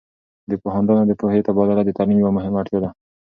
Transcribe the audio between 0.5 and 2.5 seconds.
پوهاندانو د پوهې تبادله د تعلیم یوه